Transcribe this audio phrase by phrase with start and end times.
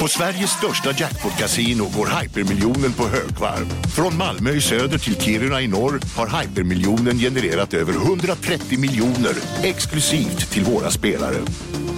[0.00, 3.66] På Sveriges största jackpot-kasino går hypermiljonen på högvarv.
[3.96, 10.50] Från Malmö i söder till Kiruna i norr har hypermiljonen genererat över 130 miljoner exklusivt
[10.50, 11.36] till våra spelare.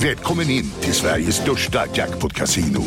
[0.02, 2.82] Välkommen in till Sveriges största jackpot-kasino,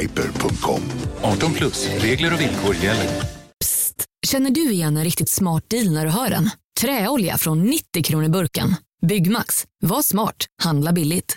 [0.00, 0.82] hyper.com.
[1.22, 3.06] 18 plus, regler och villkor gäller.
[3.64, 6.50] Psst, känner du igen en riktigt smart deal när du hör den?
[6.80, 8.74] Träolja från 90 kronor burken.
[9.06, 11.36] Byggmax, var smart, handla billigt.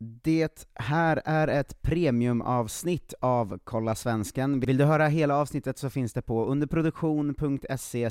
[0.00, 4.60] Det här är ett premiumavsnitt av Kolla Svensken.
[4.60, 8.10] Vill du höra hela avsnittet så finns det på underproduktion.se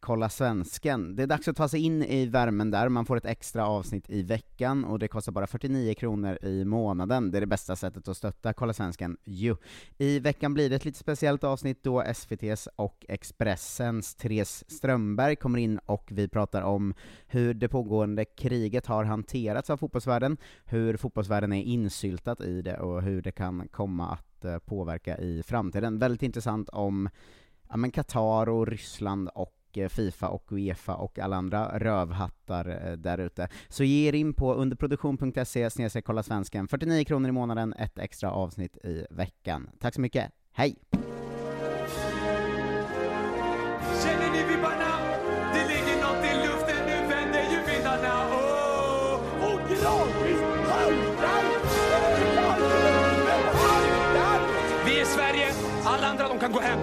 [0.00, 1.16] kolla svensken.
[1.16, 4.10] Det är dags att ta sig in i värmen där, man får ett extra avsnitt
[4.10, 7.30] i veckan, och det kostar bara 49 kronor i månaden.
[7.30, 9.56] Det är det bästa sättet att stötta Kolla Svensken ju.
[9.98, 15.58] I veckan blir det ett lite speciellt avsnitt då SVT's och Expressens Therese Strömberg kommer
[15.58, 16.94] in och vi pratar om
[17.26, 23.02] hur det pågående kriget har hanterats av fotbollsvärlden, hur fotbollsvärlden är insyltat i det och
[23.02, 25.98] hur det kan komma att eh, påverka i framtiden.
[25.98, 27.08] Väldigt intressant om
[27.68, 33.18] ja, Qatar och Ryssland och eh, Fifa och Uefa och alla andra rövhattar eh, där
[33.18, 33.48] ute.
[33.68, 36.68] Så ge er in på underproduktion.se kolla svensken.
[36.68, 39.70] 49 kronor i månaden, ett extra avsnitt i veckan.
[39.78, 40.76] Tack så mycket, hej!
[56.28, 56.78] Alla de kan gå hem.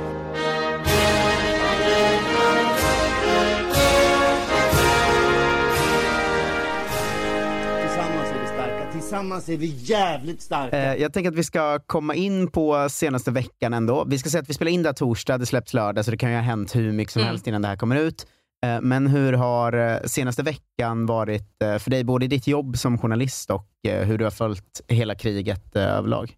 [7.81, 10.77] Tillsammans är vi starka, tillsammans är vi jävligt starka.
[10.93, 14.05] Eh, jag tänker att vi ska komma in på senaste veckan ändå.
[14.07, 16.17] Vi ska säga att vi spelar in det här torsdag, det släpps lördag, så det
[16.17, 17.29] kan ju ha hänt hur mycket som Mm.
[17.29, 18.27] helst innan det här kommer ut.
[18.65, 22.77] Eh, Men hur har eh, senaste veckan varit eh, för dig, både i ditt jobb
[22.77, 26.33] som journalist och eh, hur du har följt hela kriget eh, överlag?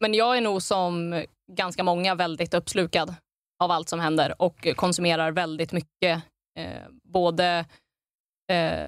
[0.00, 3.14] Men jag är nog som ganska många väldigt uppslukad
[3.62, 6.22] av allt som händer och konsumerar väldigt mycket.
[6.58, 6.82] Eh,
[7.12, 7.64] både
[8.52, 8.86] eh,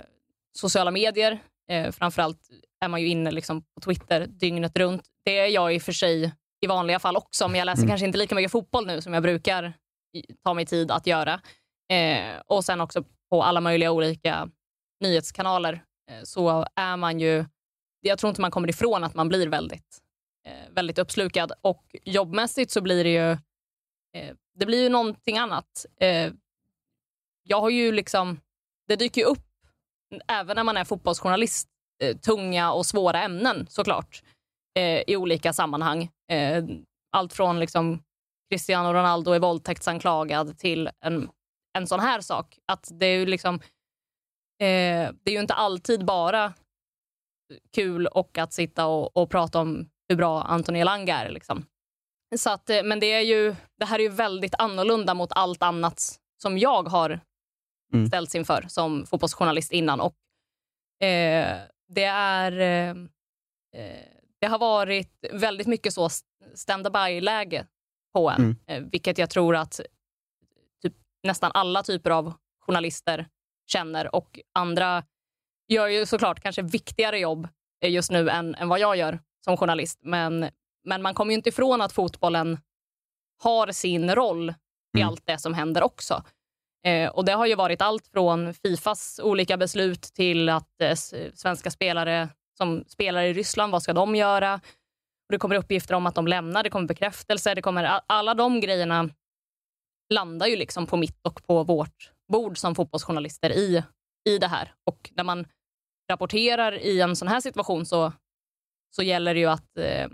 [0.58, 1.38] sociala medier,
[1.70, 2.48] eh, framförallt
[2.84, 5.02] är man ju inne liksom på Twitter dygnet runt.
[5.24, 7.88] Det är jag i och för sig i vanliga fall också, men jag läser Mm.
[7.88, 9.72] kanske inte lika mycket fotboll nu som jag brukar
[10.44, 11.40] ta mig tid att göra.
[11.92, 14.48] Eh, och sen också på alla möjliga olika
[15.00, 17.44] nyhetskanaler eh, så är man ju,
[18.00, 19.98] jag tror inte man kommer ifrån att man blir väldigt
[20.46, 21.52] Eh, väldigt uppslukad.
[21.60, 23.30] Och jobbmässigt så blir det ju,
[24.20, 25.86] eh, det blir ju någonting annat.
[26.00, 26.32] Eh,
[27.42, 28.40] jag har ju liksom,
[28.88, 29.46] det dyker ju upp,
[30.28, 31.68] även när man är fotbollsjournalist,
[32.02, 34.22] eh, tunga och svåra ämnen såklart,
[34.74, 36.10] eh, i olika sammanhang.
[36.30, 36.64] Eh,
[37.10, 38.02] allt från liksom
[38.50, 41.30] Cristiano Ronaldo är våldtäktsanklagad till en,
[41.78, 42.58] en sån här sak.
[42.66, 43.54] Att det är ju liksom,
[44.58, 46.52] eh, det är ju inte alltid bara
[47.74, 51.30] kul och att sitta och, och prata om hur bra Anthony Elanga är.
[51.30, 51.66] Liksom.
[52.36, 55.62] Så att, eh, men det, är ju, det här är ju väldigt annorlunda mot allt
[55.62, 57.20] annat som jag har
[57.92, 58.06] Mm.
[58.06, 60.00] ställts inför som fotbollsjournalist innan.
[60.00, 60.14] Och,
[61.06, 62.90] eh, det, är, eh,
[63.76, 64.04] eh,
[64.40, 66.08] det har varit väldigt mycket så
[66.54, 67.66] stand-by-läge
[68.14, 68.56] på en, Mm.
[68.66, 69.80] eh, vilket jag tror att
[70.82, 73.28] typ, nästan alla typer av journalister
[73.72, 75.04] känner och andra
[75.68, 77.48] gör ju såklart kanske viktigare jobb
[77.84, 79.98] eh, just nu än, än vad jag gör som journalist.
[80.02, 80.50] Men,
[80.84, 82.58] men man kommer ju inte ifrån att fotbollen
[83.42, 84.50] har sin roll
[84.96, 85.08] i Mm.
[85.08, 86.24] allt det som händer också.
[86.86, 90.94] Eh, och Det har ju varit allt från Fifas olika beslut till att eh,
[91.34, 94.54] svenska spelare som spelar i Ryssland, vad ska de göra?
[94.54, 98.60] Och det kommer uppgifter om att de lämnar, det kommer bekräftelser, det kommer, alla de
[98.60, 99.10] grejerna
[100.12, 103.82] landar ju liksom på mitt och på vårt bord som fotbollsjournalister i,
[104.28, 104.74] i det här.
[104.86, 105.46] Och när man
[106.10, 108.12] rapporterar i en sån här situation så,
[108.90, 110.08] så gäller det ju att eh,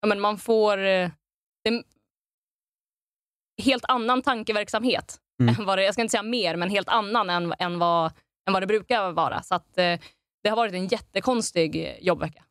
[0.00, 1.10] ja, men man får eh,
[1.64, 1.82] är
[3.62, 5.18] helt annan tankeverksamhet.
[5.42, 5.54] Mm.
[5.58, 8.12] Än vad det, jag ska inte säga mer, men helt annan än, än, vad,
[8.46, 9.42] än vad det brukar vara.
[9.42, 9.98] Så att, eh,
[10.42, 12.44] det har varit en jättekonstig eh, jobbvecka.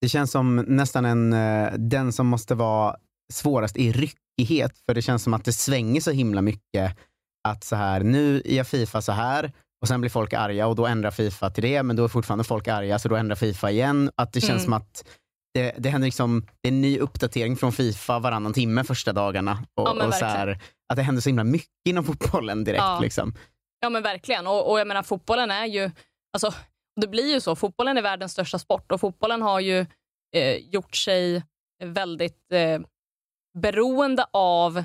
[0.00, 2.96] Det känns som nästan en, eh, den som måste vara
[3.32, 6.98] svårast i ryckighet, för det känns som att det svänger så himla mycket.
[7.48, 10.86] Att så här, nu gör Fifa så här, och sen blir folk arga och då
[10.86, 14.10] ändrar Fifa till det, men då är fortfarande folk arga, så då ändrar Fifa igen.
[14.14, 14.64] Att det känns Mm.
[14.64, 15.04] som att
[15.54, 19.52] det, det händer liksom, det är en ny uppdatering från Fifa varannan timme första dagarna.
[19.74, 20.58] Och, Ja, och så här,
[20.88, 22.82] att det händer så himla mycket inom fotbollen direkt.
[22.82, 23.00] Ja.
[23.02, 23.34] Liksom.
[23.80, 24.46] Ja men verkligen.
[24.46, 25.90] Och, och jag menar fotbollen är ju,
[26.32, 26.52] alltså
[27.00, 29.86] det blir ju så, fotbollen är världens största sport och fotbollen har ju
[30.36, 31.42] eh, gjort sig
[31.84, 32.80] väldigt eh,
[33.58, 34.84] beroende av,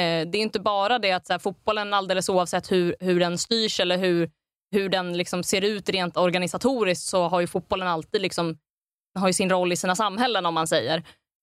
[0.00, 3.38] eh, det är inte bara det att så här, fotbollen alldeles oavsett hur, hur den
[3.38, 4.30] styrs eller hur,
[4.72, 8.58] hur den liksom ser ut rent organisatoriskt så har ju fotbollen alltid liksom,
[9.18, 10.98] har ju sin roll i sina samhällen om man säger.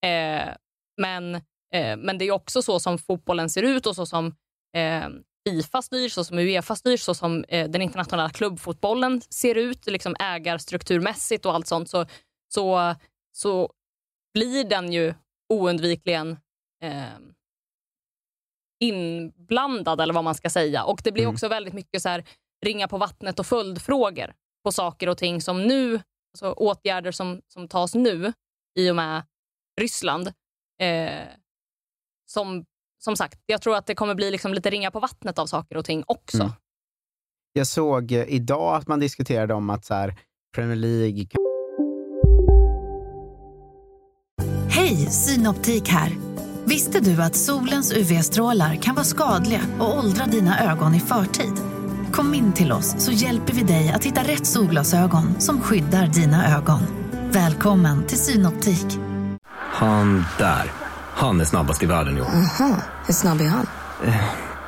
[0.06, 0.54] Eh,
[1.01, 1.36] men,
[1.74, 4.36] eh, men det är också så som fotbollen ser ut och så som
[4.77, 5.09] eh,
[5.48, 10.15] Fifa styrs, så som Uefa styrs, så som eh, den internationella klubbfotbollen ser ut, liksom
[10.19, 12.06] ägarstrukturmässigt och allt sånt, så,
[12.54, 12.95] så,
[13.31, 13.69] så
[14.33, 15.13] blir den ju
[15.54, 16.38] oundvikligen
[16.83, 17.19] eh,
[18.80, 20.84] inblandad, eller vad man ska säga.
[20.84, 21.34] Och det blir Mm.
[21.34, 22.24] också väldigt mycket så här,
[22.66, 24.34] ringa på vattnet och följdfrågor
[24.64, 26.02] på saker och ting som nu,
[26.34, 28.34] alltså åtgärder som, som tas nu
[28.80, 29.24] i och med
[29.82, 30.28] Ryssland.
[30.82, 31.28] Eh,
[32.26, 32.66] som,
[33.04, 35.78] som sagt, jag tror att det kommer bli liksom lite ringa på vattnet av saker
[35.78, 36.38] och ting också.
[36.42, 36.52] Mm.
[37.54, 40.16] Jag såg eh, idag att man diskuterade om att så här,
[40.56, 41.42] Premier League kan
[44.70, 46.12] Hej, Synoptik här.
[46.69, 51.54] Visste du att solens UV-strålar kan vara skadliga och åldra dina ögon i förtid?
[52.12, 56.58] Kom in till oss så hjälper vi dig att hitta rätt solglasögon som skyddar dina
[56.58, 56.80] ögon.
[57.31, 58.86] Välkommen till Synoptik.
[59.50, 60.72] Han där.
[61.14, 62.25] Han är snabbast i världen år.
[62.25, 62.75] Aha,
[63.06, 63.68] hur snabb är han?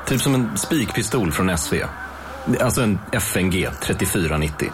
[0.07, 1.75] Typ som en spikpistol från SV.
[2.62, 4.72] Alltså en FNG 3490.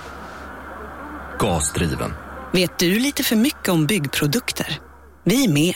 [1.39, 2.13] Gasdriven.
[2.51, 4.79] Vet du lite för mycket om byggprodukter?
[5.23, 5.75] Vi är med.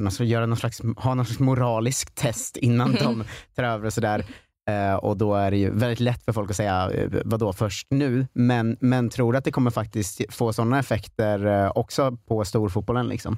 [0.00, 3.24] någon, göra någon slags, ha någon slags moralisk test innan de
[3.54, 4.24] tar över och sådär.
[4.68, 7.86] Eh, och då är det ju väldigt lätt för folk att säga eh, vadå först
[7.90, 12.44] nu, men, men tror du att det kommer faktiskt få sådana effekter eh, också på
[12.44, 13.08] storfotbollen?
[13.08, 13.36] Liksom?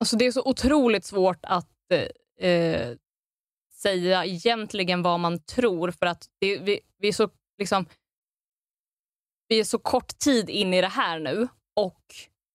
[0.00, 2.96] Alltså det är så otroligt svårt att eh, eh,
[3.82, 7.28] säga egentligen vad man tror för att det, vi, vi, är så,
[7.58, 7.86] liksom,
[9.48, 12.02] vi är så kort tid in i det här nu och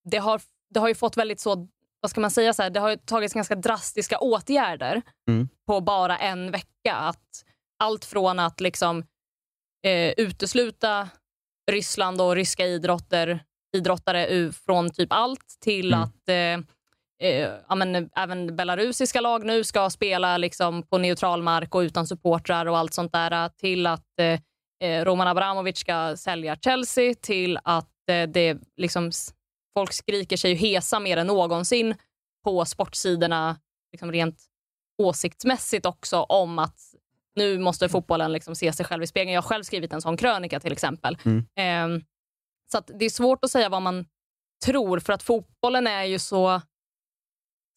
[0.03, 1.67] det har, det har ju fått väldigt så,
[2.03, 5.49] vad ska man säga, så här, det har tagits ganska drastiska åtgärder Mm.
[5.67, 6.95] på bara en vecka.
[6.95, 7.43] Att
[7.83, 8.99] allt från att liksom
[9.85, 11.09] eh, utesluta
[11.71, 13.39] Ryssland och ryska idrotter,
[13.77, 16.03] idrottare från typ allt till Mm.
[16.03, 21.75] att eh, eh, ja, men, även belarusiska lag nu ska spela liksom, på neutral mark
[21.75, 24.39] och utan supportrar och allt sånt där till att eh,
[24.89, 29.11] eh, Roman Abramovic ska sälja Chelsea till att eh, det liksom,
[29.73, 31.95] folk skriker sig ju hesa mer än någonsin
[32.43, 33.59] på sportsidorna
[33.91, 34.45] liksom rent
[34.97, 36.79] åsiktsmässigt också om att
[37.35, 39.33] nu måste fotbollen liksom se sig själv i spegeln.
[39.33, 41.17] Jag har själv skrivit en sån krönika till exempel.
[41.25, 41.45] Mm.
[41.55, 42.01] Ehm,
[42.71, 44.05] så det är svårt att säga vad man
[44.65, 46.61] tror för att fotbollen är ju så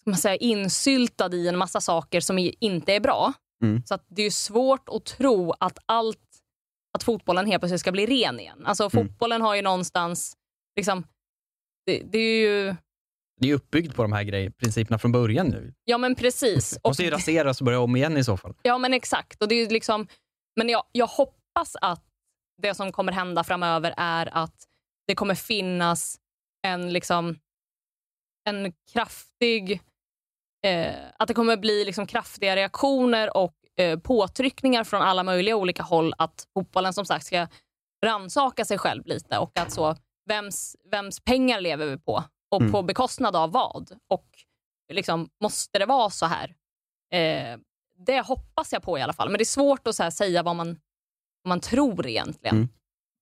[0.06, 3.32] man säga, insyltad i en massa saker som inte är bra.
[3.62, 3.82] Mm.
[3.86, 6.18] Så det är svårt att tro att allt
[6.92, 8.66] att fotbollen helt plötsligt ska bli ren igen.
[8.66, 8.90] Alltså Mm.
[8.90, 10.36] fotbollen har ju någonstans
[10.76, 11.04] liksom,
[11.86, 12.74] det, det är ju
[13.40, 15.74] Det är uppbyggt på de här grejer, principerna från början nu.
[15.84, 16.78] Ja men precis.
[16.84, 18.54] måste ju raseras och börja om igen i så fall.
[18.62, 19.42] Ja men exakt.
[19.42, 20.06] Och det är liksom,
[20.56, 22.02] men jag, jag hoppas att
[22.62, 24.64] det som kommer hända framöver är att
[25.06, 26.18] det kommer finnas
[26.62, 27.38] en liksom
[28.48, 29.80] en kraftig
[30.66, 35.82] eh, att det kommer bli liksom kraftiga reaktioner och eh, påtryckningar från alla möjliga olika
[35.82, 37.46] håll att fotbollen som sagt ska
[38.04, 42.72] rannsaka sig själv lite och att så vems, vems pengar lever vi på och Mm.
[42.72, 43.90] på bekostnad av vad?
[44.10, 44.26] Och
[44.92, 46.54] liksom, måste det vara så här?
[47.12, 47.58] Eh,
[48.06, 49.28] det hoppas jag på i alla fall.
[49.28, 50.66] Men det är svårt att så här, säga vad man,
[51.42, 52.56] vad man tror egentligen.
[52.56, 52.68] Mm.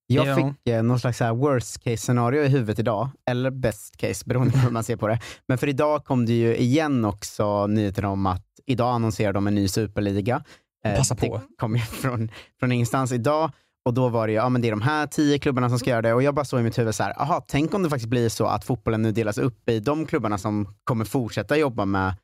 [0.06, 0.36] Jag Ja.
[0.36, 4.52] fick eh, någon slags här worst case scenario i huvudet idag, eller best case beroende
[4.52, 5.20] på hur man ser på det.
[5.48, 9.54] Men för idag kom det ju igen också nyheter om att idag annonserar de en
[9.54, 10.44] ny superliga.
[10.84, 11.36] Eh, Passa på.
[11.48, 12.30] Det kom ju från,
[12.60, 13.50] från ingenstans idag.
[13.84, 15.90] Och då var det ju, ja men det är de här tio klubbarna som ska
[15.90, 16.14] göra det.
[16.14, 18.28] Och jag bara såg i mitt huvud så här, aha, tänk om det faktiskt blir
[18.28, 22.14] så att fotbollen nu delas upp i de klubbarna som kommer fortsätta jobba med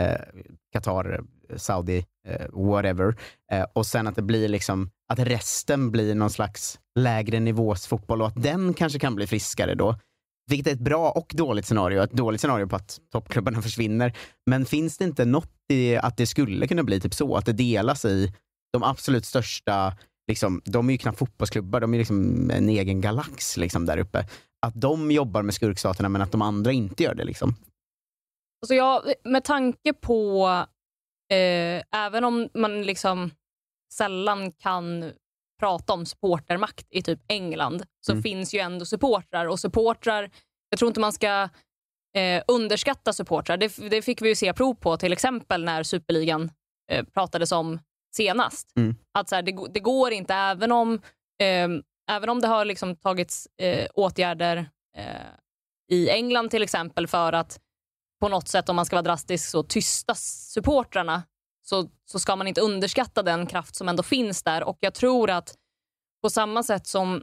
[0.00, 0.20] eh,
[0.72, 1.20] Qatar,
[1.56, 3.16] Saudi, eh, whatever.
[3.52, 8.22] Eh, och sen att det blir liksom, att resten blir någon slags lägre nivås fotboll
[8.22, 9.96] och att den kanske kan bli friskare då.
[10.50, 12.02] vilket är ett bra och dåligt scenario.
[12.02, 14.16] Ett dåligt scenario på att toppklubbarna försvinner.
[14.46, 17.52] Men finns det inte något i att det skulle kunna bli typ så, att det
[17.52, 18.32] delas i
[18.72, 19.96] de absolut största,
[20.28, 24.26] liksom, de är ju knappt fotbollsklubbar, de är liksom en egen galax liksom, där uppe.
[24.66, 27.24] Att de jobbar med skurkstaterna men att de andra inte gör det.
[27.24, 27.54] Liksom.
[28.62, 30.48] Alltså jag, med tanke på,
[31.32, 33.30] eh, även om man liksom
[33.92, 35.12] sällan kan
[35.60, 38.22] prata om supportermakt i typ England, så Mm.
[38.22, 39.46] finns ju ändå supportrar.
[39.46, 40.30] Och supportrar,
[40.70, 41.48] jag tror inte man ska
[42.16, 43.56] eh, underskatta supportrar.
[43.56, 46.50] Det, det fick vi ju se prov på till exempel när superligan
[46.90, 47.78] eh, pratades om
[48.14, 48.76] senast.
[48.76, 48.96] Mm.
[49.14, 50.94] Att så här, det, det går inte, även om,
[51.40, 51.68] eh,
[52.10, 55.32] även om det har liksom tagits eh, åtgärder eh,
[55.90, 57.60] i England till exempel för att
[58.20, 61.22] på något sätt, om man ska vara drastisk, så tysta supportrarna
[61.62, 64.62] så, så ska man inte underskatta den kraft som ändå finns där.
[64.64, 65.54] Och jag tror att
[66.22, 67.22] på samma sätt som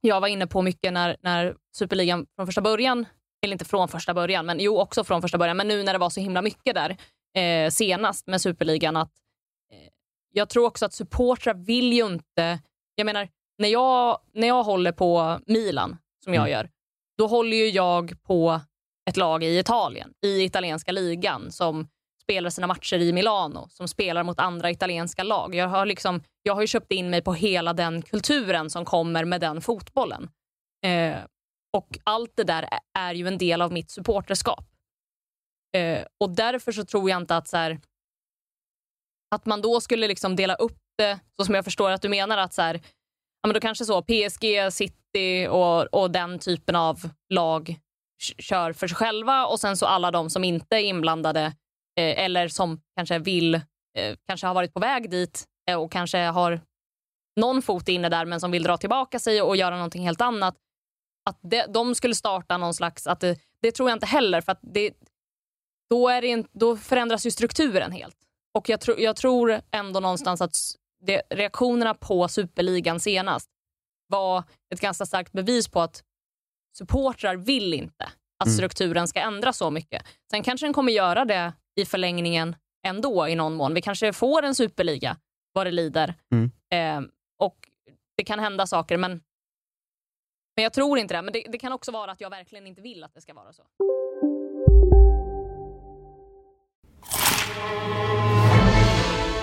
[0.00, 3.06] jag var inne på mycket när, när Superligan från första början,
[3.42, 5.98] eller inte från första början, men jo också från första början, men nu när det
[5.98, 6.96] var så himla mycket där
[7.42, 9.12] eh, senast med Superligan, att
[9.72, 9.88] eh,
[10.32, 12.58] jag tror också att supportrar vill ju inte,
[12.94, 16.52] jag menar, när jag, när jag håller på Milan, som jag Mm.
[16.52, 16.70] gör,
[17.18, 18.60] då håller ju jag på
[19.10, 21.88] ett lag i Italien, i italienska ligan, som
[22.22, 25.54] spelar sina matcher i Milano, som spelar mot andra italienska lag.
[25.54, 29.24] Jag har, liksom, jag har ju köpt in mig på hela den kulturen som kommer
[29.24, 30.30] med den fotbollen.
[30.84, 31.16] Eh,
[31.72, 34.64] och allt det där är- är ju en del av mitt supporterskap.
[35.76, 37.80] Eh, och därför så tror jag inte att så här,
[39.30, 42.38] att man då skulle liksom dela upp det, så som jag förstår att du menar,
[42.38, 47.10] att så här, ja, men då kanske så PSG, City och, och den typen av
[47.34, 47.76] lag
[48.38, 51.44] kör för sig själva och sen så alla de som inte är inblandade
[51.98, 56.18] eh, eller som kanske vill, eh, kanske har varit på väg dit eh, och kanske
[56.18, 56.60] har
[57.40, 60.56] någon fot inne där men som vill dra tillbaka sig och göra någonting helt annat.
[61.30, 64.52] Att de, de skulle starta någon slags, att det, det tror jag inte heller för
[64.52, 64.92] att det,
[65.90, 68.16] då, är det, då förändras ju strukturen helt.
[68.58, 70.56] Och jag, tro, jag tror ändå någonstans att
[71.06, 73.50] det, reaktionerna på superligan senast
[74.06, 76.02] var ett ganska starkt bevis på att
[76.78, 78.04] supportrar vill inte
[78.38, 78.56] att Mm.
[78.56, 80.06] strukturen ska ändras så mycket.
[80.30, 83.74] Sen kanske den kommer göra det i förlängningen ändå i någon mån.
[83.74, 85.16] Vi kanske får en superliga
[85.52, 86.14] vad det lider.
[86.32, 86.50] Mm.
[86.72, 87.56] Eh, och
[88.16, 89.10] det kan hända saker men,
[90.56, 91.22] men jag tror inte det.
[91.22, 93.52] Men det, det kan också vara att jag verkligen inte vill att det ska vara
[93.52, 93.62] så.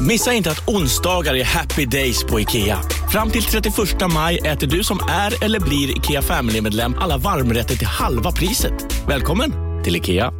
[0.00, 2.78] Missa inte att onsdagar är happy days på IKEA.
[3.12, 3.74] Fram till 31
[4.14, 8.72] maj äter du som är eller blir IKEA Family-medlem alla varmrätter till halva priset.
[9.08, 9.52] Välkommen
[9.84, 10.32] till IKEA.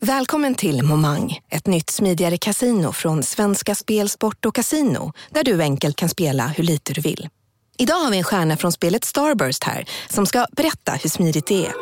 [0.00, 5.62] Välkommen till Momang, ett nytt smidigare kasino från Svenska Spel, Sport och Casino där du
[5.62, 7.28] enkelt kan spela hur lite du vill.
[7.78, 11.66] Idag har vi en stjärna från spelet Starburst här som ska berätta hur smidigt det
[11.66, 11.72] är.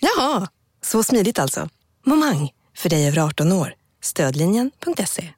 [0.00, 0.48] Jaha,
[0.84, 1.68] så smidigt alltså.
[2.06, 3.72] Momang, för dig över 18 år.
[4.06, 5.34] Stödlinjen.se.